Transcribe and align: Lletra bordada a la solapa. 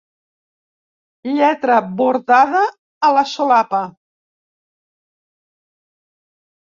Lletra 1.39 1.75
bordada 1.99 2.63
a 3.09 3.13
la 3.19 3.25
solapa. 3.35 3.83